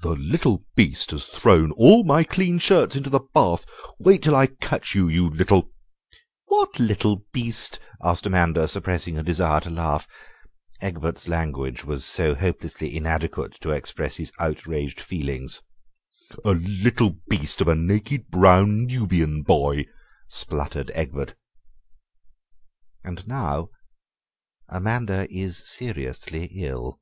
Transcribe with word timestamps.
"The 0.00 0.10
little 0.14 0.64
beast 0.76 1.10
has 1.10 1.24
thrown 1.26 1.72
all 1.72 2.04
my 2.04 2.22
clean 2.22 2.60
shirts 2.60 2.94
into 2.94 3.10
the 3.10 3.18
bath! 3.18 3.66
Wait 3.98 4.22
till 4.22 4.34
I 4.36 4.46
catch 4.46 4.94
you, 4.94 5.08
you 5.08 5.28
little—" 5.28 5.72
"What 6.44 6.78
little 6.78 7.24
beast?" 7.32 7.80
asked 8.04 8.24
Amanda, 8.24 8.68
suppressing 8.68 9.18
a 9.18 9.24
desire 9.24 9.58
to 9.58 9.70
laugh; 9.70 10.06
Egbert's 10.80 11.26
language 11.26 11.84
was 11.84 12.04
so 12.04 12.36
hopelessly 12.36 12.96
inadequate 12.96 13.58
to 13.60 13.70
express 13.72 14.18
his 14.18 14.30
outraged 14.38 15.00
feelings. 15.00 15.62
"A 16.44 16.52
little 16.52 17.16
beast 17.28 17.60
of 17.60 17.66
a 17.66 17.74
naked 17.74 18.28
brown 18.30 18.86
Nubian 18.86 19.42
boy," 19.42 19.84
spluttered 20.28 20.92
Egbert. 20.94 21.34
And 23.02 23.26
now 23.26 23.70
Amanda 24.68 25.26
is 25.28 25.56
seriously 25.68 26.44
ill. 26.54 27.00